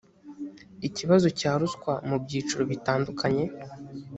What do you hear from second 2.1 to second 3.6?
byiciro bitandukanye